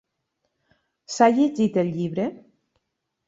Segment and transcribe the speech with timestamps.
[1.15, 2.27] S'ha llegit el llibre?